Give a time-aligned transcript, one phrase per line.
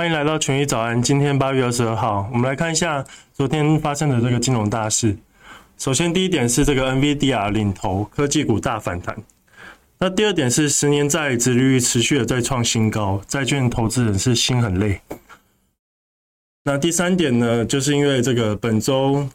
[0.00, 1.02] 欢迎来到群益早安。
[1.02, 3.04] 今天八月二十二号，我们来看一下
[3.34, 5.14] 昨天发生的这个金融大事。
[5.76, 9.14] 首先，第一点是这个 NVIDIA 领头科技股大反弹。
[9.98, 15.02] 那第二点是十年债殖利率持续的在创新高，债券投资人是心很累。
[16.64, 19.28] 那第三点呢，就是因为这个本周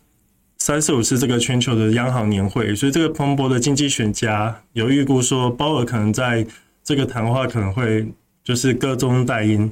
[0.58, 6.44] 三四五是这个全球的央行年会，所以这个彭博的经济学家有预估说，鲍尔可能在
[6.84, 8.08] 这个谈话可能会
[8.44, 9.72] 就是歌中带音。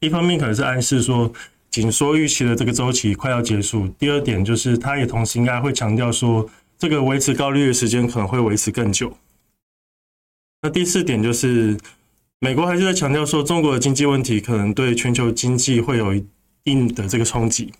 [0.00, 1.32] 一方面可能是暗示说
[1.70, 9.16] 紧缩预期的这个周期快要结束，第二点就是他也同时应该会强调说，这个维持高利率的时间可能会维持更久。
[10.62, 11.76] 那第四点就是
[12.38, 16.24] 美国还是在强调说，中国的经济问题可能对全球经济会有一
[16.62, 17.72] 定的这个冲击。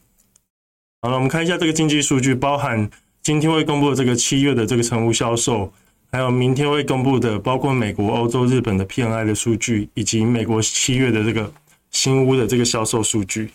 [1.00, 2.90] 好了，我们看一下这个经济数据，包含
[3.22, 5.72] 今天会公布的这个七月的这个成屋销售，
[6.10, 11.52] 还有明天会公布的包括美国、欧洲、日本的 PMI 的数据，以及美国七月的这个。
[11.90, 13.50] 新屋的这个销售数据，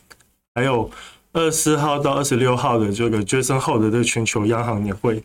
[0.56, 0.89] 还有
[1.31, 5.23] 二十号到二十六号的这个 Jackson Hole 的这个全球央行年会。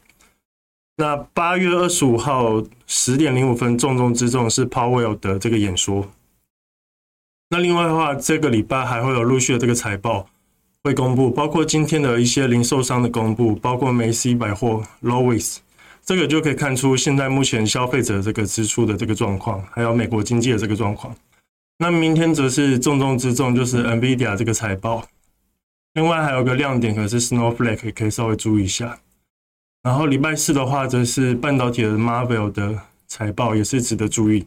[0.97, 6.11] 那八月二十五号十点零五分，重中之重是 Powell 的这个演说。
[7.51, 10.29] 那另外的话，这个礼拜还会有陆续的这个财报
[10.83, 15.59] 会公布，包括今天的一些零售商的公布，包括梅西百货、Lowe's，
[16.05, 21.15] 这个就可以看出现在目前消费者这个支出的这个状况，还有美国经济的这个状况。
[21.81, 25.07] 那明天则是重中之重，就是 NVIDIA 这个财报。
[25.95, 28.99] 另外还有个亮点，可是 Snowflake，可以稍微注意一下。
[29.83, 34.47] 然后礼拜四的话，则是半导体的 Marvel 的财报，也是值得注意。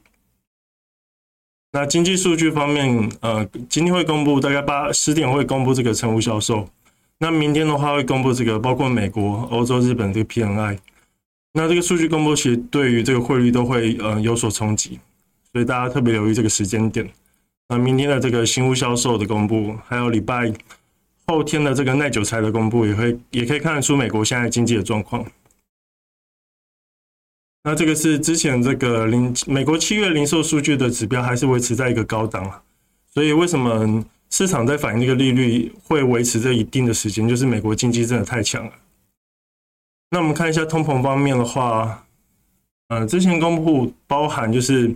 [1.72, 6.70] 那经济数据方面，呃，今天会公布，大概八十点会公布这个成屋销售。
[7.20, 10.78] 那明天的话会公布这个，包括美国、欧洲、日本这个 PMI。
[11.54, 15.00] 那这个数据公布，其实对于这个汇率都会呃有所冲击，
[15.54, 17.10] 所以大家特别留意这个时间点。
[17.72, 20.54] 那明天的这个新屋销售的公布，还有礼拜
[21.26, 25.26] 后天的这个耐久材的公布，也会也可以看得出美国现在经济的状况。
[27.64, 32.62] 那这个是之前这个零美国七月零售数据的指标，还是维持在一个高档啊。
[33.14, 37.26] 所以为什么市场在反映这个利率会维持这一定的时间？
[37.26, 38.74] 就是美国经济真的太强了。
[40.10, 42.06] 那我们看一下通膨方面的话，
[42.90, 44.94] 呃，之前公布包含就是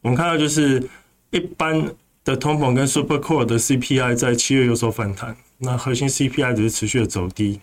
[0.00, 0.82] 我们看到就是
[1.30, 1.88] 一般。
[2.26, 7.60] 的通膨跟 Super Core 的 CPI 在七月有所反弹，那核心 CPI 只是持续的走低。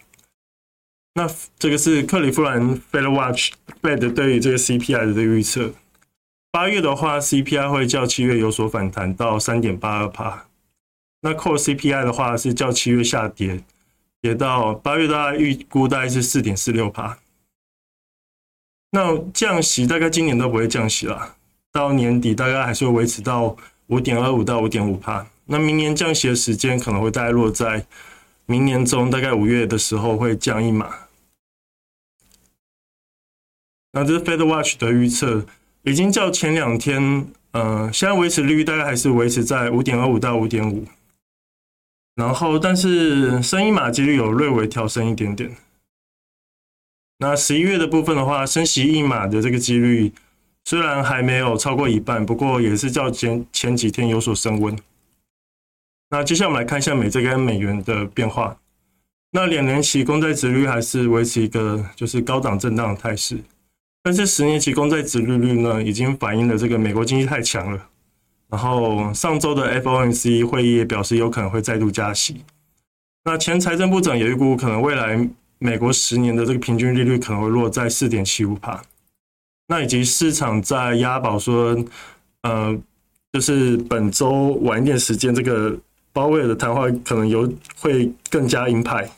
[1.15, 1.29] 那
[1.59, 5.73] 这个是克里夫兰 Fed Watch Fed 对于这个 CPI 的预测。
[6.49, 10.47] 八月的话，CPI 会较七月有所反弹到三点八二帕。
[11.19, 13.61] 那 Core CPI 的话是较七月下跌，
[14.21, 17.19] 跌到八月大概预估大概是四点四六帕。
[18.91, 21.35] 那降息大概今年都不会降息了，
[21.69, 23.57] 到年底大概还是会维持到。
[23.87, 27.85] 五点二五到五点五帕，那明年降息的时间可能会大概落在
[28.45, 30.95] 明年中，大概五月的时候会降一码。
[33.91, 35.45] 那这是 Fed Watch 的预测，
[35.83, 40.87] 已经较前两天，呃，现在维持利率大概还是维持在五点二五到五点五，
[42.15, 45.55] 然后但是升一码几率有略微调升一点点。
[47.19, 50.13] 那十一月的部分的话，升息一码的这个几率。
[50.65, 54.77] 虽然还没有超过一半，不过也是较前前几天有所升温。
[56.09, 58.57] 那接下来我们来看一下美债跟美元的变化。
[59.31, 63.39] 那两年期公债殖率还是维持一个就是高档震荡的态势，
[64.03, 67.89] 但是十年期公债殖利率呢，已经反映了这个美国经济太强了。
[68.49, 72.43] 然后上周的 FOMC 会议也表示有可能会再度加息。
[73.25, 75.27] 那前财政部长也预估可能未来
[75.57, 78.83] 美国十年的这个平均利率可能会落在四点七五帕。
[79.73, 81.75] 那以及市场在押宝说，
[82.43, 82.77] 呃，
[83.31, 85.75] 就是本周晚一点时间，这个
[86.11, 89.09] 鲍威尔的谈话可能有会更加鹰派，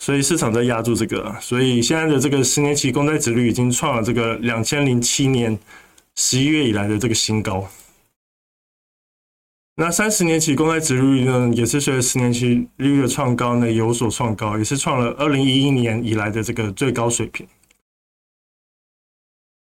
[0.00, 5.56] 所以市场在押住这个，所以现在的这个十年期公债殖率已经创了这个两千零七年
[6.16, 7.68] 十一月以来的这个新高。
[9.76, 17.46] 那三十年期公债殖率呢，也是随着十年期利率的创高呢有所创高，也是创了二零一一年以来的这个最高水平。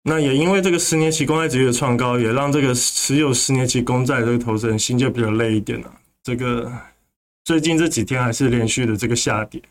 [0.06, 5.90] 那也因为这个十年期公债值率的创高，也让这个持有十年期公债这个投资人心就比较累一点了。
[6.22, 6.70] 这个
[7.44, 9.62] 最近这几天还是连续的这个下跌。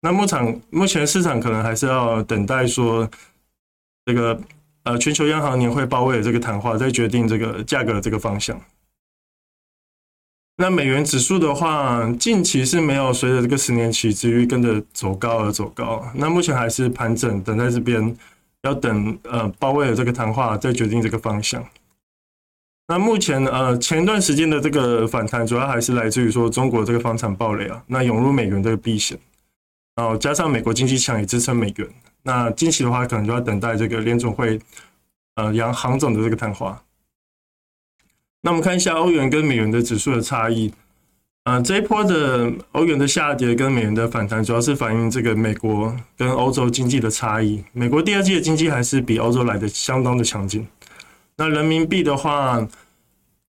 [0.00, 3.10] 那目场目前市场可能还是要等待说
[4.06, 4.40] 这个
[4.84, 8.60] 呃全球央行年会鲍威尔这个谈话，再决定这个价格的这个方向。
[10.58, 16.08] 那美元指数的话，近期是没有随着这个十年期殖率跟着走高而走高。
[16.14, 18.16] 那目前还是盘整，等在这边
[18.62, 21.64] 要等呃鲍威尔这个谈话再决定这个方向。
[22.88, 29.18] 那目前呃前一段时间的这个反弹，主要还是来自于说中国这个房产暴雷啊，那涌入美元这个避险，
[29.94, 31.88] 然后加上美国经济强也支撑美元。
[32.22, 34.60] 那近期的话，可能就要等待这个联总会
[35.36, 36.82] 呃央行总的这个谈话。
[38.42, 40.72] 那我们看一下欧元跟美元的指数的差异。
[41.44, 47.60] 呃，这一波的欧元的下跌跟美元的反弹，主要是反映这个美国跟欧洲经济的差异。
[47.72, 50.64] 美国第二季的经济还是比欧洲来的相当的强劲。
[51.36, 52.64] 那人民币的话，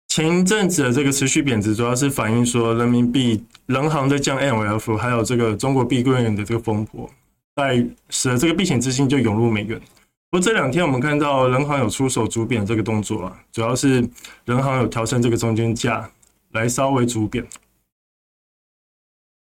[0.07, 7.09] 前一阵子的这个持续贬值，主要是反映说人民币人行在降 MLF，还有这个中国碧桂园的这个风波，
[7.55, 9.81] 在使得这个避险资金就涌入美元。
[10.29, 14.07] 不过这两天我们看到人行有出手逐贬这个动作啊，主要是
[14.45, 16.07] 人行有调升这个中间价
[16.51, 17.43] 来稍微逐贬。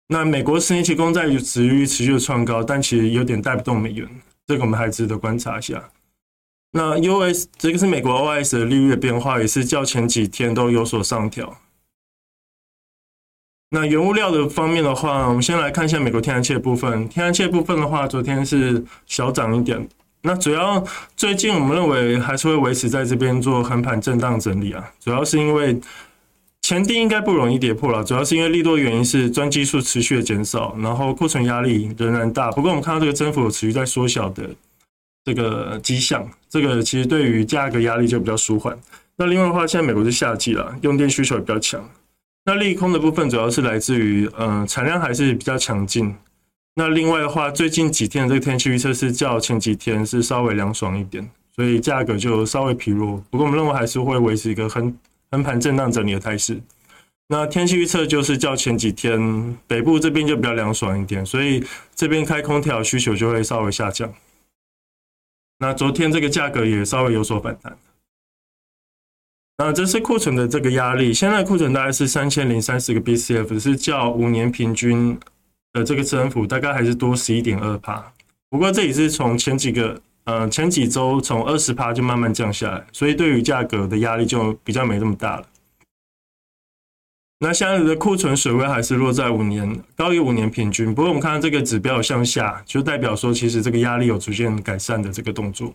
[0.09, 4.09] 那美国十年期公债殖利率持续的创高，但其实有点带不动美元，
[4.47, 5.83] 这个我们还值得观察一下。
[6.73, 11.59] 那 US 这个是美国 OS 的利率的变化，也是较前几天都有所上调。
[13.71, 17.09] 那原物料的方面的话，我们先来看一下美国天然气的部分。
[17.09, 19.89] 天然气的部分的话，昨天是小涨一点。
[20.23, 20.83] 那主要
[21.17, 25.81] 最近我们认为还是会维持在这边做横盘震荡整理啊，主要是因为
[26.63, 32.51] 前低应该不容易跌破了，主要是因为利多原因是专机数持续的减少，然后库存压力仍然大。
[32.53, 34.49] 不过我们看到这个增幅有持续在缩小的
[35.25, 38.79] 这个迹象，这个其实对于价格压力就比较舒缓。
[39.17, 41.85] 那另外的话，现在美国是夏季了，用电需求也比较强。
[42.45, 46.15] 那利空的部分主要是来自于嗯产量还是比较强劲。
[46.77, 53.23] 那另外的话，最近几天的这个天气预测是较前几天是稍微凉爽一点，所以价格就稍微疲弱。
[53.31, 54.97] 不过我们认为还是会维持一个很
[55.33, 56.61] 横盘震荡整理的态势。
[57.27, 61.65] 那天气预测就是较前几天北部这边就比较凉爽一点，所以
[61.95, 64.15] 这边开空调需求就会稍微下降。
[65.59, 67.77] 那昨天这个价格也稍微有所反弹。
[69.59, 75.19] 那这是库存的这个压力，现在库存大概是三千零三十个 BCF，是较五年平均。
[75.73, 78.13] 的，这个增幅大概还是多十一点二趴，
[78.51, 85.47] 不过这也是从前几个呃前几周从二十趴就慢慢降下来，所以对于价格的压力就比较没这么大了。
[87.41, 95.75] 那现在的库存水位还是落在五年高于五年平均，不过我们看到这个指标向下，就代表说其实这个压力有逐渐改善的这个动作。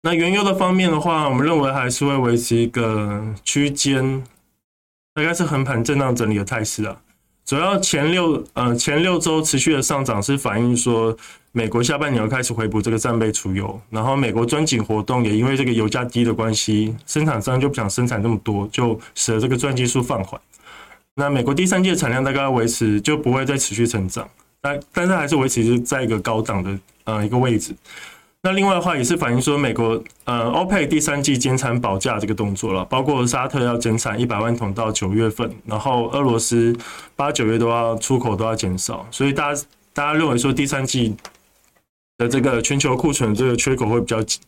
[0.00, 4.24] 那原油的方面的话，我们认为还是会维持一个区间，
[5.12, 7.02] 大概是横盘震荡整理的态势啊。
[7.46, 11.16] 主要前六呃前六周持续的上涨是反映说，
[11.52, 20.40] 美国下半年要开始回补这个战备储油，然后美国钻井活动也因为这个油价低的关系，生产商就不想生产这么多，就使得这个钻机数放缓。
[21.14, 24.28] 那美国第三季的产量大概维持就不会再持续成长，
[24.60, 27.72] 但但是还是维持在一个高档的呃一个位置。
[28.42, 36.72] 那另外的话也是反映说，美国呃，OPEC 第三季减产保价这个动作了，包括沙特要减产一百万桶到九月份，然后俄罗斯
[37.16, 41.16] 八九月都要出口都要减少，所以大家大家认为说第三季
[42.18, 44.40] 的这个全球库存这个缺口会比较紧。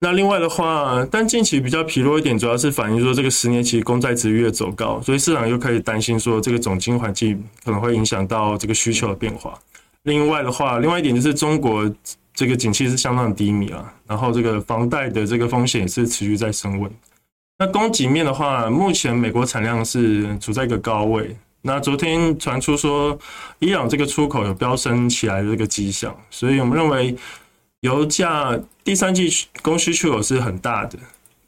[0.00, 9.56] 那另外的话，但近期比较疲弱一点，主要是反映说这个十年期公债值越走高，所以市场又可以担心说这个总金环境可能会影响到这个需求的变化。
[10.02, 11.88] 另外的话，另外一点就是中国。
[12.34, 16.90] 这个景气是相当低迷啊，然后这个房贷的这个风险也是持续在升温。
[17.56, 21.36] 那供给面的话，目前美国产量是处在一个高位。
[21.62, 23.16] 那昨天传出说，
[23.60, 27.16] 伊朗这个出口有飙升起来的这个迹象，所以我们认为
[27.80, 29.30] 油价第三季
[29.62, 30.98] 供需缺口是很大的，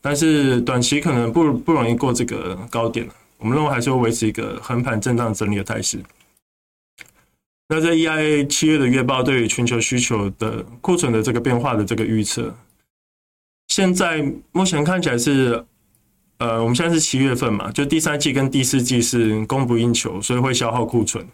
[0.01, 3.07] 但是短期可能不不容易过这个高点。
[3.39, 5.99] 我们认为还是会维持一个横盘震荡整理的态势。
[7.69, 12.55] 那在 EIA 七月的月报对于全球需求的库存的这个变化的这个预测，
[13.69, 15.65] 现在目前看起来是，
[16.39, 21.27] 呃，我们现在是七月份嘛，就第三季跟第四季是供不应求，所以会消耗库存。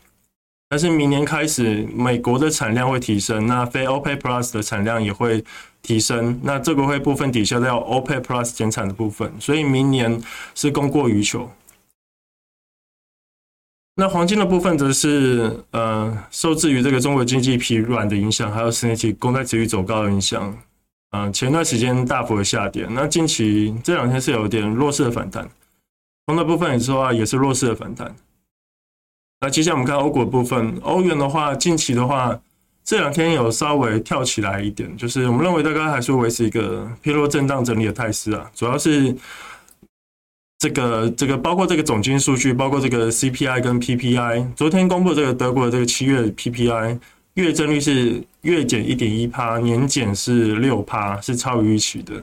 [0.70, 5.44] 但是明年开始，美国的产量会提升，那非 OPEC Plus 的产量也会
[5.82, 10.18] 提升，那这个会部分抵消掉 OPEC Plus 减产的部分，所以明年
[10.54, 11.50] 是供过于求。
[13.94, 20.56] 那黄金的部分则是呃，受制于这个中国经济疲软的影响，还有十年期公债殖利率走高的影响，
[21.10, 25.46] 嗯、前段时间大幅的下跌，那近期这两天是有点弱势的反弹，
[26.26, 28.14] 铜的部分也说啊，也是弱势的反弹。
[29.40, 32.40] 那接下来我们看欧股的部分，欧元的话，近期的话，
[32.82, 39.14] 这两天有稍微跳起来一点，就是我们认为大概还是维持一个偏弱震荡整理的态势啊，主要是
[40.62, 47.00] 这个这个包括这个总经数据，包括这个 CPI 跟 PPI，昨天公布这个德国的这个七月 PPI
[47.34, 52.22] 月增率是月减一点一趴，年减是六趴，是超预期的。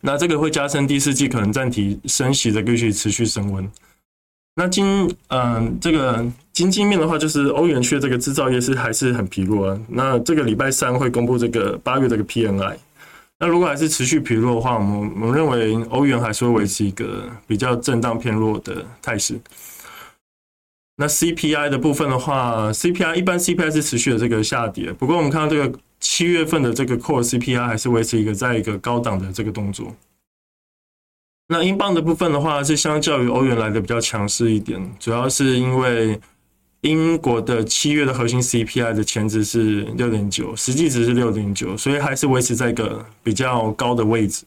[0.00, 3.68] 那这个会加深第四季可能暂停升息的预期持续升温。
[4.54, 9.80] 那经嗯、这个经济面的话，就是欧元区这个制造业是还是很疲弱啊。
[9.88, 12.76] 那这个礼拜三会公布这个八月这个 PMI。
[13.40, 19.40] 那如果还是持续疲弱的话，我们我们认为欧元还是会维持一个比较震荡偏弱的态势。
[20.96, 29.94] 那 CPI 的部分的话，CPI 一般 CPI 是持续的这个下跌，不过我们看到这个七月份的这个 Core CPI 还是维持一个在一个高档的这个动作。
[31.46, 36.20] 那英镑的部分的话，是相较于欧元来的比较强势一点，主要是因为
[36.82, 44.44] 英国的七月的核心 CPI 的前值是六点九，实际值是六点九，所以还是维持在一个比较高的位置。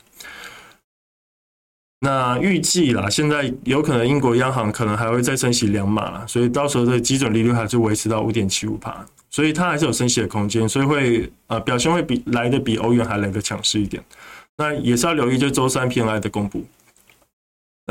[2.00, 14.04] 那预计啦，现在有可能英国央行可能还会再升息两码啦，所以到时候的基准利率还是维持到五点七五趴，所以它还是有升息的空间，所以会呃表现会比来的比欧元还来的强势一点。
[14.58, 16.66] 那也是要留意，就周三 PMI 的公布。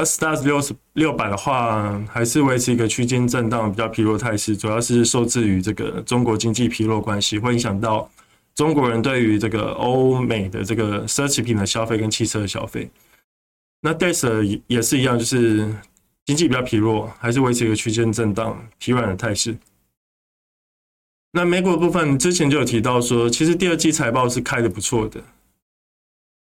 [0.00, 8.10] 那 Stars 六十六百的话，还是维持一个区间震荡比较疲弱态势，主要是受制于这个中国经济疲弱关系，会影响到
[8.54, 12.90] 中国人对于这个欧美的这个奢侈品的消费跟汽车的消费。
[13.82, 15.70] 那 DAX 也是一样，就是
[16.24, 19.54] 经济比较疲弱，还是维持一个区间震荡疲软的态势。
[21.32, 25.22] 那美股部分之前就有提到说，其实第二季财报是开得不错的。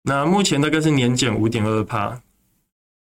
[0.02, 2.20] 那目前大概是年减五点二趴。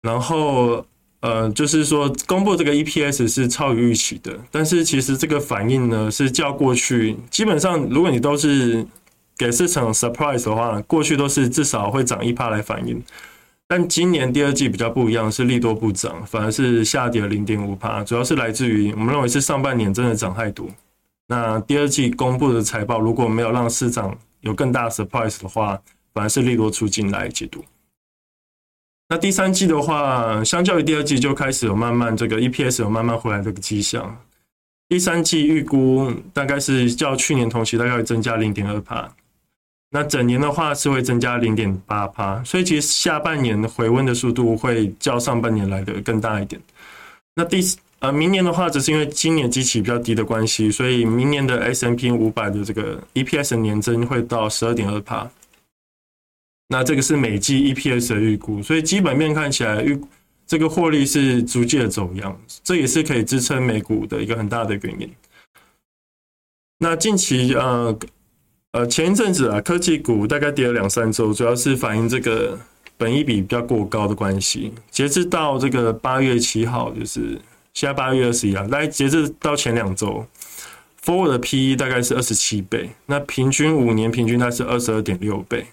[0.01, 0.87] 然后，
[1.21, 8.87] 呃，就是说，公布这个 EPS 是超于预期的，但是其实这个反应呢，是较过去基本上，如果你都是
[9.37, 13.03] 给市场 surprise 的话，过去都是至少会涨一趴来反应，
[13.67, 20.69] 但今年第二季比较不一样，是利多不涨，反而是下跌了零点五趴，主要是来自于我们认为是上半年真的涨太多，
[21.27, 25.81] 那第二季公布的财报如果没有让市场有更大 surprise 的话，
[26.15, 27.65] 反而是利多出尽来解读。
[29.11, 34.15] 那第三季的话，相较于第二季就开始有慢慢这个 EPS 有慢慢回来这个迹象。
[34.87, 39.11] 第三季预估大概是较去年同期大概增加零点二趴，
[39.91, 46.61] 那整年的话是会增加零点八趴，所以其实下半年回温的速度会较上半年来的更大一点。
[47.35, 47.61] 那第
[48.01, 55.27] 呃明年的话，只是因为今年基期比较低的关系，所以明年的 S&P 五百的这个 EPS 年增会到十二点二趴。
[56.69, 59.99] 那这个是每季 EPS 的预估，所以基本面看起来预
[60.47, 65.11] 这个获利是逐渐走样，这也是可以支撑美股的一个很大的原因。
[66.79, 67.99] 那近期呃
[68.73, 72.59] 呃前一阵子啊，科技股大概跌了两三周，主要是反映这个
[72.97, 74.73] 本益比比较过高的关系。
[74.91, 77.41] 截至到这个八月七号，就是
[77.73, 80.27] 现在八月二十一号，来截至到前两周
[81.03, 85.67] ，Forward 的 PE 大概是二十七倍，那平均五年平均它是二十二点六倍。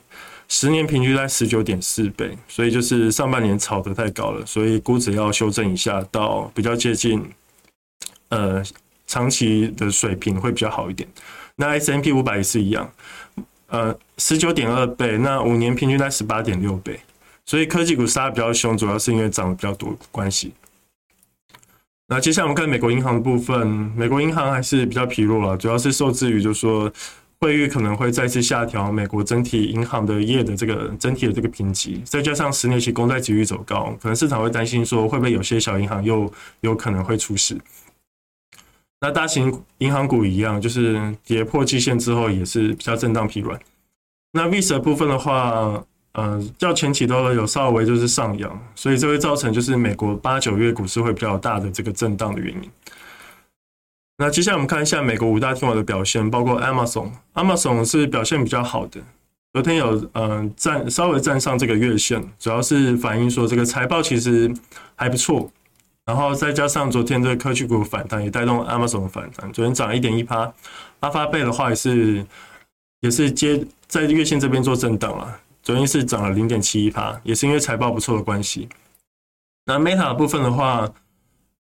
[0.48, 7.28] 十年平均在十九点四倍，所以就是上半年炒得太高了，所以估值要修正一下，到比较接近
[8.30, 8.64] 呃
[9.08, 11.10] 长期的水平会比较好一点。
[11.56, 12.90] 那 S&P 五百也是一样，
[13.68, 17.00] 呃十九点二倍，那五年平均在十八点六倍，
[17.46, 20.54] 所以科技股杀得比较凶，主要是因为涨得比较多关系。
[22.08, 26.92] 那接下来我们看美国银行的部分，美国银行还是比较疲弱了，主要是受制于就是说。
[27.46, 37.56] 惠誉可能会再次下调美国整体银行的业的这个整体的这个评级，再加上十年期公债殖率走高，可能市场会担心说会不会有些小银行又有可能会出事。
[39.00, 43.60] 那大型银行股一样，就是跌破季线之后也是比较震荡疲软。
[44.32, 45.80] 那 VIX 的部分的话，
[46.14, 52.72] 呃，较前期都有稍微就是上扬，所以这会造成就是美国八九月股市会比较大的这个震荡的原因。
[54.18, 59.02] 那接下来我们看一下美国五大天王的表现，包括 Amazon，Amazon 是表现比较好的，
[59.52, 64.50] 昨天有嗯站稍微站上这个月线，主要是反映说这个财报其实
[64.96, 65.52] 还不错，
[66.06, 70.50] 然后再加上昨天的科技股反弹也带动 Amazon 的反弹，昨天涨了一点一趴，
[71.02, 72.26] 阿发贝的话也是
[73.02, 78.70] 也是接在月线这边做震荡了，昨天是涨了零点七一趴，也是因为财报不错的关系。
[79.66, 80.90] 那 Meta 部分的话。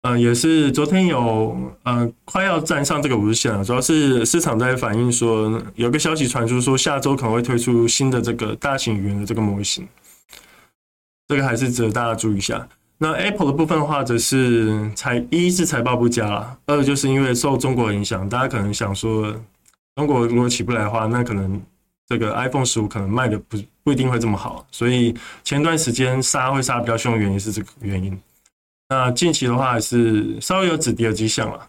[0.03, 9.87] 嗯，也是昨天有嗯快要站上这个五日线了，主要是市场在反映说，有个消息传出说下周可能会推出新的这个大型语言的这个模型，
[11.29, 12.69] 这个还是值得大家注意一下。
[12.99, 19.33] 那 Apple 的部分的话，则是财一是财报不佳啦，二就是因为受中国影响，大家可能想说，
[19.95, 21.63] 中国如果起不来的话，那可能
[22.09, 28.21] 这个 iPhone 十五可能卖的不不一定会这么好，所以前段时间杀会杀比较凶的原因是这个原因。
[28.93, 31.67] 那近期的话，还是稍微有止跌的迹象了，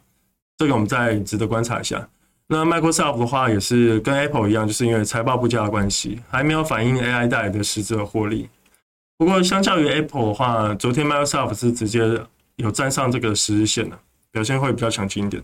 [0.58, 2.06] 这个我们再值得观察一下。
[2.48, 8.50] 那 Microsoft 的话，也是跟 Apple 一样，就是因为财报不佳的关系，还没有反映 AI 带来的实质的获利。
[9.18, 12.02] 不过，相较于 Apple 的话，昨天 Microsoft 是直接
[12.58, 13.98] 有站上这个十日线的，
[14.30, 15.42] 表现会比较强劲一点。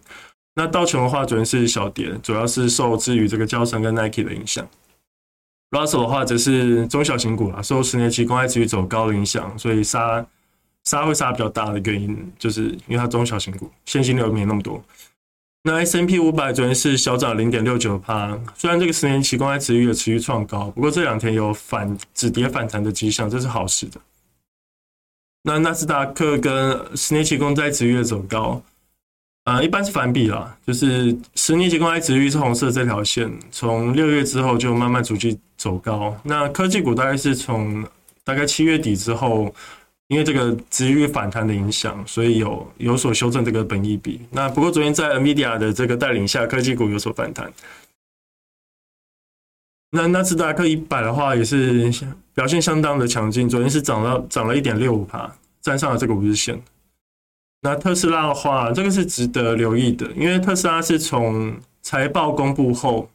[0.55, 4.67] 那道琼的话，昨天是小跌，主要是受制于这个交城跟 Nike 的影响。
[5.71, 10.25] Russell 的话，则是中小型股啊，受十年期公债殖利率走高的影响，所以杀。
[10.85, 14.83] 杀会杀比较大的原因，就是因为它中小型股现金流没那么多。
[15.61, 23.99] 那 S&P 五百昨天是小涨零点六九趴，虽然这个十年期公债殖利率持续创高，不过这两天有反止跌反弹的迹象，这是好事的。
[25.43, 28.61] 那纳斯达克跟十年期公债殖利率走高，
[29.43, 36.17] 啊，一般是反比啦，就是十年期公债殖利率是红色这条线，从六月之后就慢慢逐渐走高。
[36.23, 37.85] 那科技股大概是从
[38.23, 39.53] 大概七月底之后。
[40.09, 44.19] 因为这个殖利率反弹的影响，所以有有所修正这个本益比。
[44.31, 47.53] 那不过昨天在 NVIDIA 的这个带领下，科技股有所反弹。
[49.91, 51.91] 那纳斯达克一百的话也是
[52.33, 56.59] 表现相当的强劲，昨天是涨了涨了一点六五趴，站上了这个五日线。
[57.61, 63.09] 那特斯拉的话，这个是值得留意的，因为特斯拉是从财报公布后，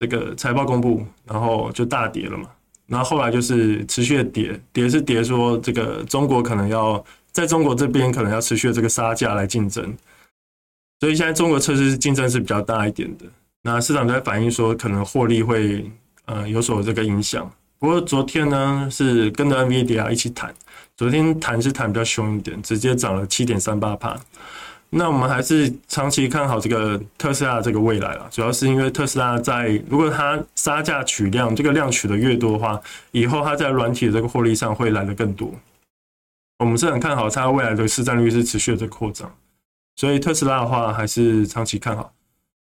[0.00, 2.50] 这个财报公布然后就大跌了嘛。
[2.86, 9.96] 然后后来就是持续的跌，跌是跌说这个中国可能要在中国这边可能要持续的这个杀价来竞争，
[11.00, 13.24] 所以现在中国测试竞争是比较大一点的。
[13.62, 15.90] 那市场在反映说可能获利会
[16.26, 17.50] 呃有所这个影响。
[17.78, 20.54] 不过昨天呢是跟着 NVIDIA 一起谈，
[20.96, 24.20] 昨天谈是谈比较凶一点，直接涨了七点三八帕。
[24.96, 32.80] 那我们还是长期看好这个特斯拉这个未来了，主要是因为特斯拉在如果它杀价取量，这个量取得越多的话，
[33.10, 35.52] 以后它在软体的这个获利上会来得更多。
[36.60, 39.28] 我们是很看好它未来的市占率是持续的这个扩张，
[39.96, 42.12] 所以特斯拉的话还是长期看好。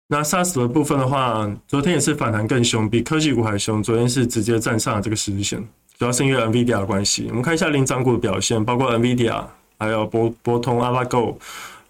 [0.06, 3.82] 那 SaaS 的部分的话，昨天也是反弹更凶，比科技股还凶。
[3.82, 5.58] 昨天是直接站上了这个十日线，
[5.98, 7.26] 主要是因为 NVIDIA 的关系。
[7.30, 9.44] 我们看一下领涨股的表现，包括 NVIDIA，
[9.80, 11.36] 还有博博通、a l a g o。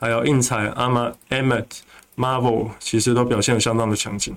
[0.01, 1.67] 还有应材、阿玛、Emmet、
[2.17, 4.35] Marvel，其实都表现得相当的强劲。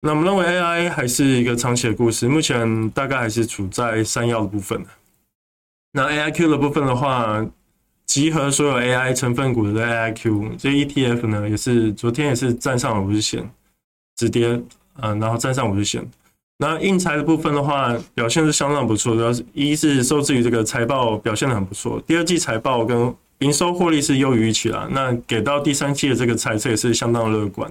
[0.00, 4.84] 那我们认为 AI 还是一个长期的故事，目前大概还是处在山腰的部分。
[5.92, 7.44] 那 AIQ 的部分的话，
[8.06, 13.50] 集合所有 AI 成分股的 AIQ，这 ETF 呢也是昨天也是站上了五日线，
[14.16, 14.60] 止跌，
[15.00, 16.08] 嗯，然后站上五日线。
[16.58, 27.70] 那应材的部分的话，表现是相当不错，主要是一是受制于这个财报表现得很不错，第二季财报跟营收获利是优于预期啦，那给到第三季的这个财测也是相当乐观。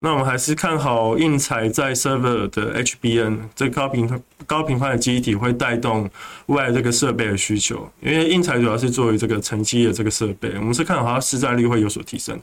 [0.00, 6.08] 那我们还是看好硬材在 server 的 HBN 这高频高频宽的机体会带动
[6.46, 12.38] 未来这个设备的需求，因为硬材主要是作为这个沉积的这个设备，我们是看好它市占率会有所提升。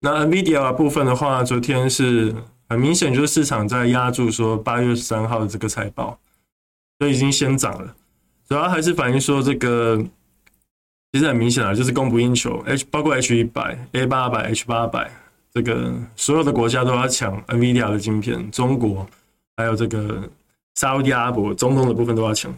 [0.00, 2.34] 那 NVIDIA 部分的话，昨天是
[2.68, 6.18] 很明显就是市场在压住说八月十三号的这个财报，
[6.98, 7.94] 所以已经先涨了，
[8.48, 10.04] 主要还是反映说这个。
[11.14, 15.08] 其实很明显了，就是供不应求，H 包括 H 一百、A 八百、H 八百，
[15.52, 19.08] 这个所有的国家都要抢 NVIDIA 的晶片，中国
[19.56, 20.28] 还有这个
[20.74, 22.52] 沙乌地阿拉伯、中东的部分都要抢。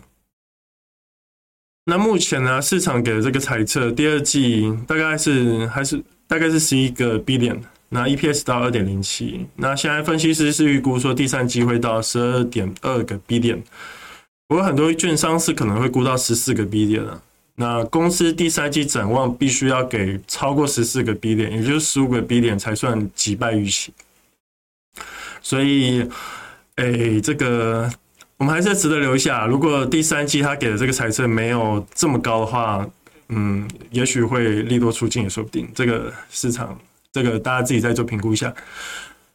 [1.84, 13.60] 那目前呢，市场给的这个猜测，第二季大概是还是大概是十一个 billion，那 EPS 到二点零七，那现在分析师是预估说第三季会到十二点二个 billion，
[14.48, 17.22] 不过很多券商是可能会估到十四个 billion 啊。
[17.58, 23.92] 那公司第三季展望必须要给超过十四个 B 点，也就是十五个 B 点才算击败预期。
[25.40, 26.06] 所以，
[26.76, 27.90] 诶、这个
[28.36, 29.46] 我们还是值得留一下。
[29.46, 32.86] 如果第三季他给的这个财政没有这么高的话，
[33.28, 35.66] 嗯，也许会利多出尽也说不定。
[35.74, 36.78] 这个市场，
[37.12, 38.52] 这个大家自己再做评估一下。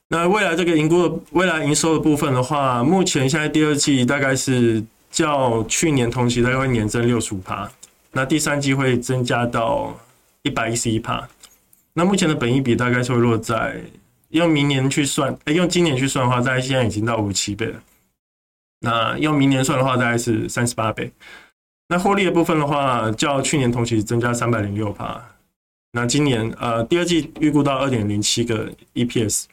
[0.10, 7.68] 那未来这个营估的未来营收的部分的话，目前现在第二季大概是较去年同期大概会年增六十五趴。
[8.12, 9.98] 那第三季会增加到
[10.44, 11.28] 一百一十一趴，
[11.94, 13.82] 那目前的本益比大概是会落在
[14.30, 17.82] 用明年去算，哎，用今年去算的话，大概现在已经到五七倍了。
[18.82, 21.12] 那用明年算的话，大概是三十八倍。
[21.88, 25.24] 那获利的部分的话，较去年同期增加三百零六趴。
[25.94, 29.46] 那今年呃第二季预估到二点零七个 EPS。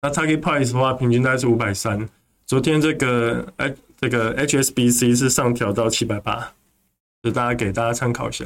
[0.00, 2.08] 那 target price 的话，平均大概是五百三。
[2.46, 3.74] 昨天这个哎。
[4.02, 6.54] 这个 HSBC 是上调到七百八，
[7.22, 8.44] 就大家给大家参考一下。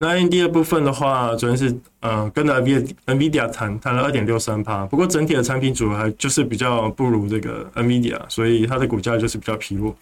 [0.00, 9.96] 那 AMD 的部分的话，昨天是呃跟着 NVIDIA 谈谈了二点六三趴，不过整体的产品组合还就是比较不如这个 NVIDIA，所以它的股价就是比较疲弱。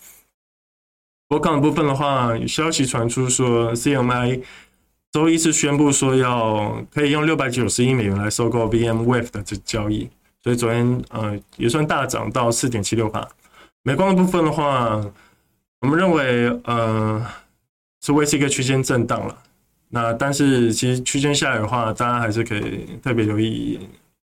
[1.29, 4.43] 波康的部分的话，消息传出说 CMI
[5.13, 10.11] 周一是宣布说要可以用六百九十亿美元来收购 VMwave 的这交易，
[10.43, 13.27] 所以昨天呃也算大涨到四点七六趴。
[13.83, 15.03] 美光的部分的话，
[15.81, 17.27] 我们认为呃
[18.03, 19.37] 是维持一个区间震荡了。
[19.89, 23.79] 那但是其实区间下来的话，大家还是可以特别留意，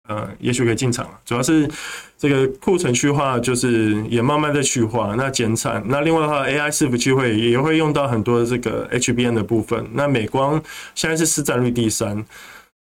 [0.09, 1.07] 呃，也许可以进场。
[1.23, 1.69] 主要是
[2.17, 5.81] 这个库存去化，就是也慢慢在去化，那减产。
[5.85, 9.87] 那另外的话，AI 伺服器会也会用到很多的这个 HBM 的部分。
[9.93, 10.61] 那美光
[10.95, 12.25] 现在是市占率第三，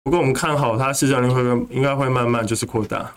[0.03, 3.13] 不过我们看好它市占率会应该会慢慢就是扩大。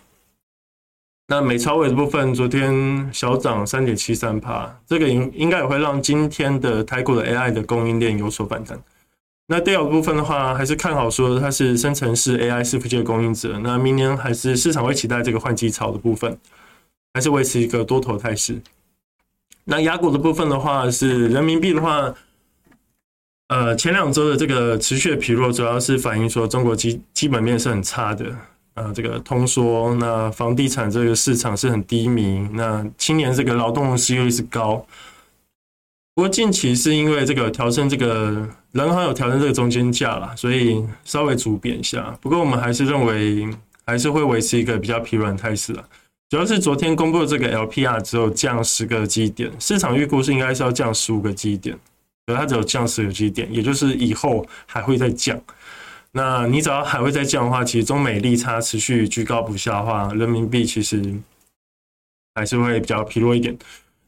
[1.28, 8.80] 那美超微的部分，昨天小涨三点七三趴，这个应应该也会让今天的台股的 AI 的供应链有所反弹。
[9.48, 13.58] 那第二部分的话，还是看好说它是生成式 AI 伺服器的供应者。
[13.58, 16.38] 那明年还是市场会期待这个换机潮的部分，
[17.14, 18.60] 还是维持一个多头态势。
[19.64, 22.14] 那亚股的部分的话，是人民币的话，
[23.48, 28.32] 呃，前两周的这个持续的疲弱，主要是反映说中国基基本面是很差的。
[28.76, 34.86] 啊，这个通缩，那房地产这个市场是很低迷，那青年这个劳动失业率是高。
[36.14, 38.48] 不过近期是因为这个调升这个。
[38.76, 42.14] 人行有调整这个中间价了，所以稍微主贬一下。
[42.20, 43.48] 不过我们还是认为
[43.86, 45.82] 还是会维持一个比较疲软态势了。
[46.28, 51.74] 主要是昨天公布的这个 LPR 只有降十个基点，市场预估是应该是要降十五个基点，
[52.26, 55.40] 可它只有降十个基点，也就是以后还会再降。
[56.16, 61.14] 那你只要还会再降的话，其实中美利差持续居高不下的话，人民币其实
[62.34, 63.54] 还是会比较疲弱一点。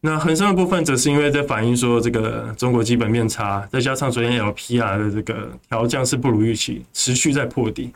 [0.00, 7.92] 那恒生的部分，则是因为在反映说这个中国基本面差，再加上昨天 LPR 的这个调降是不如预期，持续在破底，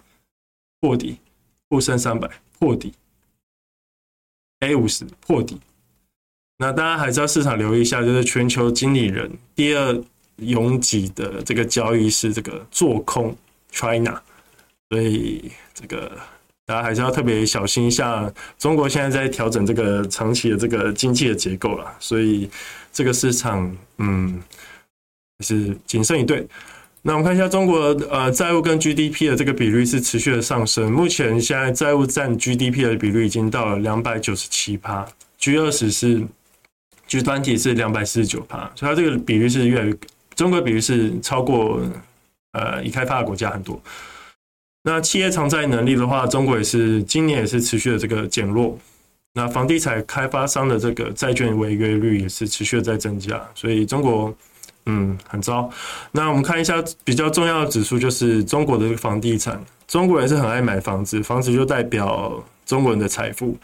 [0.82, 1.16] 破底，
[1.70, 2.92] 沪深三百破底
[4.60, 5.58] ，A 五十破底。
[6.58, 10.04] 那大家还是要市场留意一下，就是全球经理人第二
[10.36, 13.34] 拥挤的这个交易是这个做空
[13.72, 14.22] China，
[14.90, 16.12] 所以这个。
[16.64, 22.48] 大家还是要特别小心一下，中国现在在调整这个长期的这个经济的结构了，所以
[22.92, 24.40] 这个市场，嗯，
[25.40, 26.46] 是谨慎以对。
[27.02, 35.04] 那我们看一下中国呃债务跟 GDP 的这个比率是持续的上升，目前现在债务占 GDP 的比率已经到了两百九十七趴
[35.38, 36.24] ，G 二十是
[37.08, 39.94] G 团体是两百四十九趴，所以它这个比率是越来越，
[40.36, 41.82] 中国比率是超过
[42.52, 43.80] 呃已开发的国家很多。
[44.84, 48.78] 那企业偿债能力的话，中国也是今年也是持续的这个减弱。
[49.34, 54.34] 那房地产开发商的这个债券违约率也是持续的在增加，所以中国
[54.86, 55.70] 嗯很糟。
[56.10, 59.64] 那我们看一下比较重要的指数，就是中国的房地产。
[59.86, 63.56] 中国人是很爱买房子，房子就代表中国人的财富。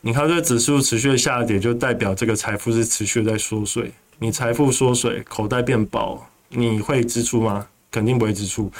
[0.00, 3.90] 你看这指数持续的下跌，就代表这个财富是持续的在缩水。
[4.18, 7.66] 你财富缩水，口袋变薄，你会支出吗？
[7.90, 8.70] 肯定不会支出。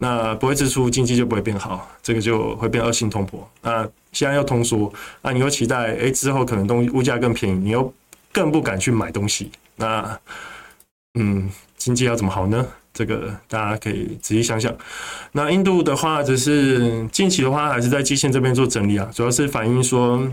[0.00, 3.36] 那不会支出，经济就不会变好，这个就会变恶性通膨。
[3.62, 3.82] 那
[4.12, 7.92] 现在又通缩，那你又期待，哎，之后可能东西物价更便宜，你又
[8.30, 9.50] 更不敢去买东西。
[9.74, 10.16] 那，
[11.14, 12.64] 嗯，经济要怎么好呢？
[12.94, 14.72] 这个大家可以仔细想想。
[15.32, 20.30] 那印度的话，只是近期的话，还是在季线这边做整理啊，主要是反映说，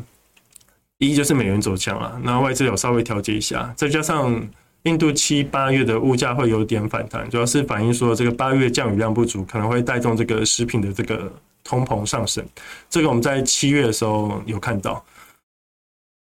[1.00, 4.48] 一就是美元走强了，那外资有稍微调节一下，再加上。
[4.86, 11.32] 印度七八月的物价会有点反弹，主要是反映说这个八月降雨量不足，可能会带动这个食品的这个
[11.64, 12.46] 通膨上升。
[12.88, 15.04] 这个我们在七月的时候有看到。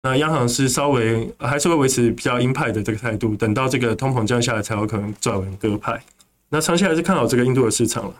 [0.02, 6.02] 那央行是稍微还是会维持比较鹰派的这个态度，等到这个通膨降下来才有可能转为鸽派。
[6.48, 8.14] 那长期还是看好这个印度的市场了。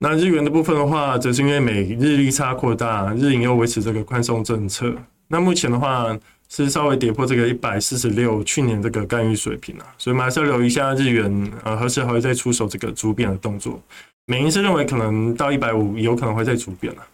[0.00, 4.94] 那日元的部分的话，则是因为美日利差扩大，日银又维持这个宽松政策。
[5.28, 6.14] 那目前的话。
[6.48, 13.80] 是稍微跌破这个一百四十六去年这个干预水平啊，所以我们还是要留意一下日元呃何时还会再出手这个逐贬的动作。
[14.26, 17.06] 美银是认为可能到一百五有可能会再逐贬了。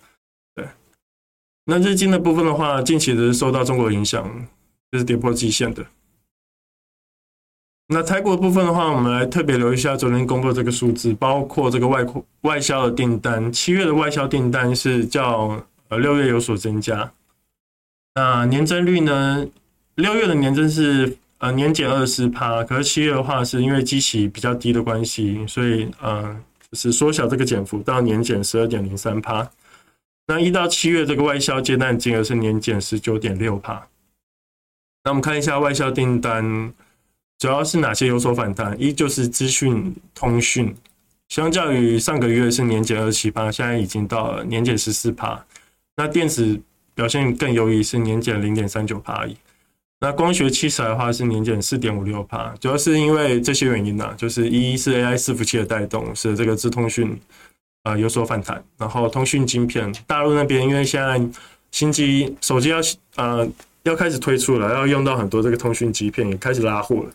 [0.55, 0.67] 对，
[1.65, 4.47] 那日经的部分的话，近期是受到中国影响，
[4.91, 5.85] 就是跌破季线的。
[7.89, 17.13] 那台股的部分的话，我们来特别留意一下昨天公布这个数字，包括这个外扩外销的订单，七月的外销订单是较呃六月有所增加。
[18.15, 19.47] 那年增率呢？
[19.95, 26.35] 六月的年增是呃年减二十四趴，可是七月的话是因为基期比较低的关系，所以呃
[26.71, 29.51] 就是缩小这个减幅到年减十二点零三趴。
[30.27, 33.87] 那一到七月这个外销接单金额是年减十九点六趴。
[35.05, 36.73] 那我们看一下外销订单，
[37.39, 38.81] 主要是哪些有所反弹？
[38.81, 40.75] 一就是资讯通讯，
[41.29, 45.45] 相较于上个月是年减二七趴，现在已经到了年减十四趴。
[45.97, 46.59] 那电子
[46.95, 49.37] 表现更优异，是年减零点三九趴而已。
[50.01, 57.19] 那光学器材的话是年减四点五六趴，主要是因为这些原因呢、啊，就是一是 AI 伺服器的带动，使得这个资通讯
[57.85, 58.63] 啊有所反弹。
[58.77, 61.21] 然后通讯晶片，大陆那边因为现在
[61.71, 62.79] 新机手机要
[63.17, 63.49] 呃。
[63.85, 67.11] 要开始推出了，要用到很多这个通讯晶片，也开始拉货了。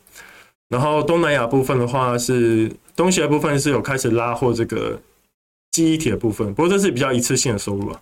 [0.67, 4.99] 然后东南亚部分的话是东协部分是有开始拉货这个
[5.71, 8.01] 记忆体的部分，不过这是比较一次性的收入啊。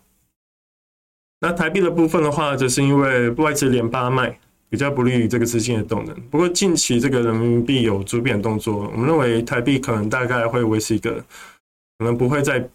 [1.41, 4.37] 那台币的部分的话，则是因为外资连八卖，
[4.69, 6.15] 比较不利于这个资金的动能。
[6.31, 11.13] 不过近期这个人民币有逐贬动作，我们认为台币可能大概会维持一个，
[11.99, 12.67] 可能不会再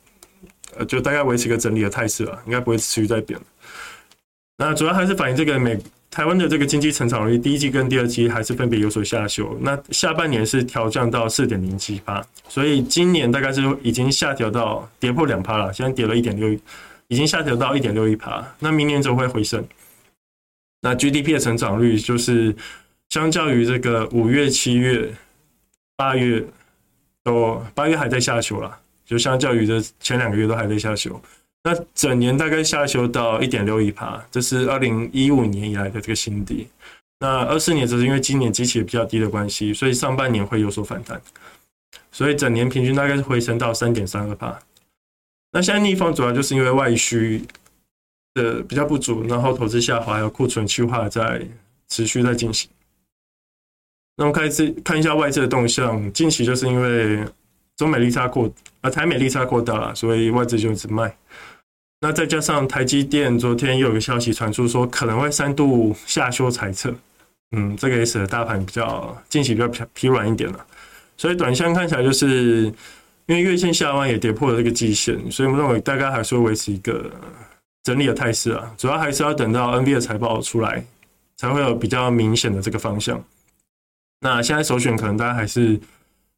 [0.76, 3.38] 呃，就大概维持一个整理的态势了，应该不会持续再贬。
[4.58, 5.76] 那主要还是反映这个美
[6.10, 9.56] 台湾的这个经济成长率，第一季跟第二季还是分别有所下修。
[9.62, 16.54] 那下半年是调降到四点零七趴，所以今年大概是已经下调到跌破两趴了，现在跌了一点六，
[17.10, 18.54] 已经下调到一点六一趴。
[18.60, 19.66] 那明年就会回升。
[20.80, 22.54] 那 GDP 的成长率就是
[23.08, 25.12] 相较于这个五月、七月、
[25.96, 26.44] 八月
[27.24, 31.20] 都八月还在下修了，就相较于这前两个月都还在下修。
[31.64, 36.68] 那整年大概下修到一点六一趴，这是二零一五年以来的这个新低。
[37.18, 41.20] 那二四年则是因为今年基期比较低的关系，所以上半年会有所反弹，
[42.12, 44.58] 所以整年平均大概是回升到三点三二趴。
[45.52, 47.44] 那现在逆风主要就是因为外需
[48.34, 51.44] 的比较不足，然后投资下滑，还有库存去化在
[51.88, 52.70] 持续在进行。
[54.16, 57.24] 那我们开始看一下外资的动向，近期就是因为
[57.76, 61.16] 中美利差扩，呃台美利差扩大了，所以外资就一直卖。
[62.02, 66.94] 那再加上台积电昨天又有个消息传出，说可能会三度下修财测，
[67.56, 70.66] 嗯，这个也使得大盘比较近期比较疲疲软一点了。
[71.16, 72.72] 所以短线看起来就是
[73.30, 77.08] 因为月线下弯也跌破了这个季线，所以我们认为大概还是会维持一个
[77.84, 78.74] 整理的态势啊。
[78.76, 80.84] 主要还是要等到 NV 的财报出来，
[81.36, 83.24] 才会有比较明显的这个方向。
[84.20, 85.80] 那现在首选可能大家还是。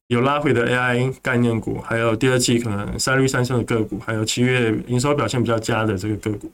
[0.08, 6.52] 有拉回的 AI 概念股，还有第二季可能三率三升的个股，还有七月营收表现比较佳的这个个股，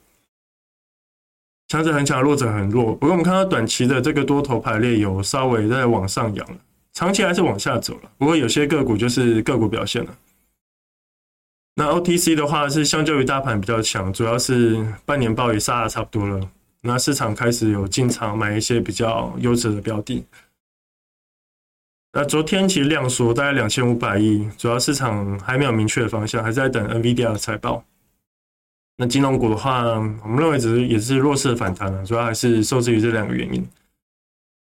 [1.67, 2.95] 强者很强，弱者很弱。
[2.95, 6.57] 不过我们看到短期的这个多头排列有稍微在往上扬了，
[6.93, 8.11] 长期还是往下走了。
[8.17, 10.17] 不过有些个股就是个股表现了。
[11.79, 20.25] 那 OTC 的话是相较于大盘比较强，主要是半年报也杀的差不多了，那市场开始有进场买一些比较优质的标的。
[22.13, 27.85] 那昨天其实量缩大概两千五百亿，主要市场还没有明确的方向，还是在等 NVIDIA 的财报。
[28.97, 33.65] 那金融股的话，我们认为只是也是弱势的反弹了，主要还是受制于这两个原因。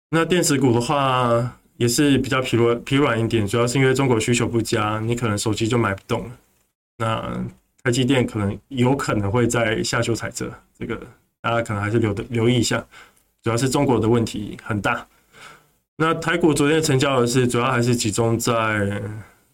[0.10, 6.32] 那电子股的话，也是比较疲弱疲软一点，主要是因为中国需求不佳，你可能手机就买不动了。
[6.98, 7.44] 那
[7.84, 11.00] 台积电可能有可能会在下修财测，这个
[11.42, 12.84] 大家可能还是留的留意一下，
[13.44, 15.06] 主要是中国的问题很大。
[15.98, 19.02] 那台股昨天成交的是主要还是集中在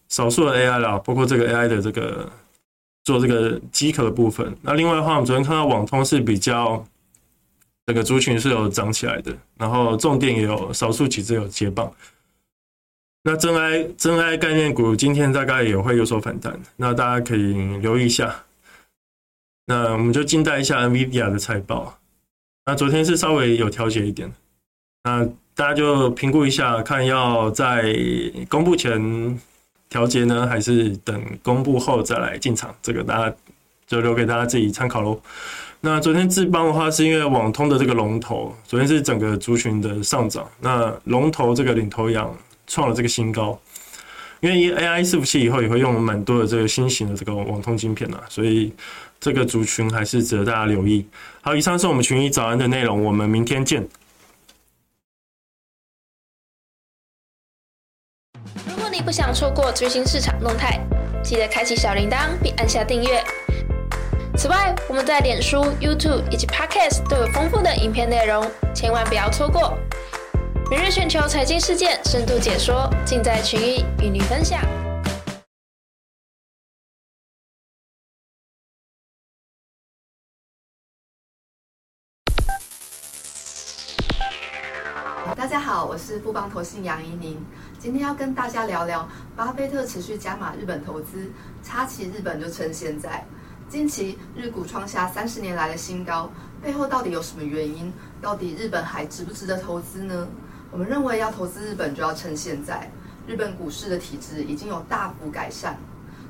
[0.10, 2.30] 少数的 AI 啦，包括这个 AI 的这个
[3.04, 4.56] 做这个机壳的部分。
[4.62, 6.84] 那另外的话，我们昨天看到网通是比较
[7.86, 11.92] 这个族群是有涨起来的，然后重电也有少数几只有接棒。
[13.24, 18.44] 那真 I 真 I 概念股今天大概也会有所反弹，那大家可以留意一下。
[19.66, 22.00] 那我们就静待一下 NVIDIA 的财报。
[22.66, 24.32] 那昨天是稍微有调节一点，
[25.04, 25.28] 那。
[25.54, 27.94] 大家就评估一下，看要在
[28.48, 29.38] 公布前
[29.90, 32.74] 调节呢，还是等公布后再来进场？
[32.82, 33.36] 这个大家
[33.86, 35.22] 就留给大家自己参考喽。
[35.82, 40.50] 那昨天智邦的话，是因为网通的这个龙头，昨天是整个族群的上涨。
[40.62, 42.34] 那龙头这个领头羊
[42.72, 43.60] 创了这个新高，
[44.40, 48.74] 因为 AI 伺服器以后也会用蛮多的这个新型的这个网通晶片呐，所以
[49.20, 51.06] 这个族群还是值得大家留意。
[51.42, 53.86] 好，以上是我们群益早安的内容，我们明天见。
[58.66, 60.80] 如果你不想错过最新市场动态，
[61.22, 63.22] 记得开启小铃铛并按下订阅。
[64.38, 69.78] 此外，我们在脸书、YouTube 以及 Podcast 都有丰富的影片内容，千万不要错过。
[70.72, 74.62] 每日全球财经事件深度解说，尽在群益与你分享。
[85.36, 87.46] 大家好，我是富邦投信杨怡宁。
[87.78, 89.06] 今天要跟大家聊聊
[89.36, 91.30] 巴菲特持续加码日本投资，
[91.62, 93.26] 插旗日本就趁现在。
[93.68, 96.32] 近期日股创下三十年来的新高，
[96.62, 97.92] 背后到底有什么原因？
[98.22, 100.26] 到底日本还值不值得投资呢？
[100.72, 102.90] 我们认为要投资日本就要趁现在，
[103.28, 105.78] 日本股市的体质已经有大幅改善。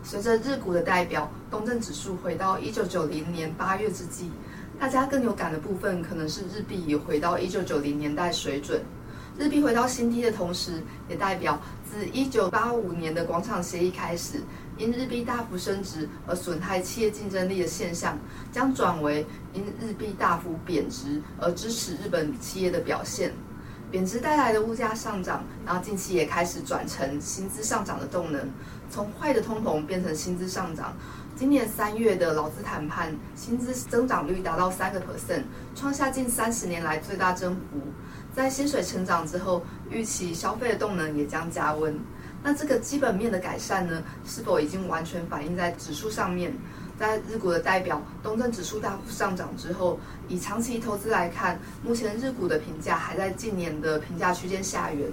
[0.03, 4.31] 随着日股的代表东证指数回到一九九零年八月之际，
[4.79, 8.81] 大家更有感的部分可能是日币也回到一九九零年代水准。
[9.37, 14.41] 日币回到新低的同时，也代表自一九八五年的广场协议开始，
[14.75, 18.17] 因日币大幅升值而损害企业竞争力的现象，
[18.51, 19.23] 将转为
[19.53, 23.31] 因日币大幅贬值而支持日本企业的表现。
[23.91, 28.49] 贬值带来的物价上涨，然后近期也开始转成薪资上涨的动能，
[28.89, 30.95] 从坏的通膨变成薪资上涨。
[31.35, 35.43] 今年三月的劳资谈判，薪资增长率达到三个 percent，
[35.75, 37.81] 创下近三十年来最大增幅。
[38.33, 41.99] 在薪水成长之后，预期消费的动能也将加温。
[42.43, 46.53] 那这个基本面的改善呢，是否已经完全反映在指数上面？
[47.01, 55.11] 在日股的代表东证指数大幅上涨之后，以长期投资来看，目前日股的评价还在近年的评价区间下缘。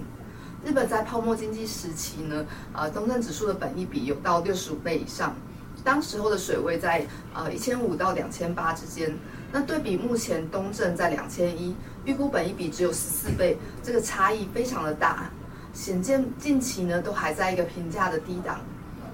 [0.62, 5.34] 日本在泡沫经济时期呢，呃，东证指数的本益比有到六十五倍以上，
[5.82, 9.16] 当时候的水位在呃一千五到两千八之间。
[9.50, 11.74] 那对比目前东证在两千一，
[12.04, 15.30] 预估本益比只有十四倍，这个差异非常的大，
[15.72, 18.60] 显见近期呢都还在一个评价的低档。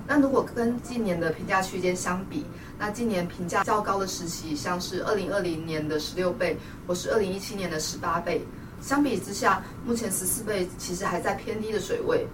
[0.07, 2.45] 那如果跟近年的评价区间相比，
[2.79, 6.57] 那今年评价较高的时期，像是二零二零年的十六倍，
[6.87, 8.45] 或是二零一七年的十八倍，
[8.81, 12.27] 相比之下，目前十四倍其实还在偏低的水位。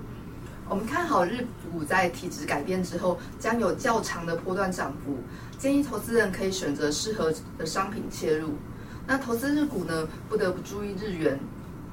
[0.69, 5.19] 我们看好日股在体质改变之后，将有较长的波段涨幅，
[5.59, 8.55] 建议投资人可以选择适合的商品切入。
[9.07, 11.39] 那投资日股呢，不得不注意日元。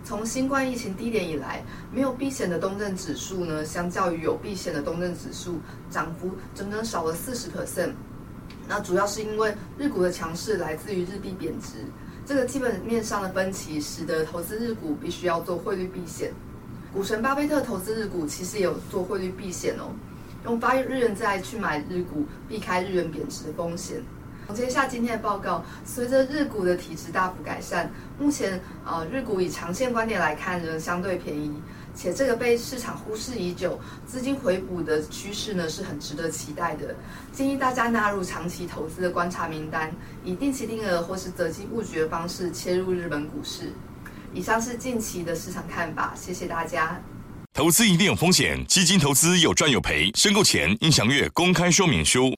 [0.03, 7.91] 从新冠疫情低点以来，没有避险的东证指数呢，相较于有避险的东证指数，涨幅整整少了四十 percent。
[8.67, 11.77] 那主要是因为日股的强势来自于日币贬值，
[12.25, 16.31] 这个基本面上的分歧，使得投资日股必须要做汇率避险。
[16.93, 19.91] 股神巴菲特投资日股其实也有做汇率避险哦，
[20.45, 24.01] 用发日元债去买日股，避开日元贬值的风险。
[24.47, 31.53] 总结一下今天的报告，随着日股的体质大幅改善，目前呃日股以长线观点来看仍相对便宜，
[31.97, 36.95] 且这个被市场忽视已久，资金回补的趋势呢是很值得期待的。
[37.33, 39.91] 建议大家纳入长期投资的观察名单，
[40.23, 43.73] 以定期定额或是择机布局的方式切入日本股市。
[44.33, 47.01] 以上是近期的市场看法，谢谢大家。
[47.53, 52.31] 投资一定有风险，基金投资有赚有赔，申购前应详阅公开说明书。